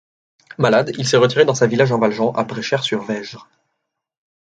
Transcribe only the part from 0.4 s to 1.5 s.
Malade, il s'est retiré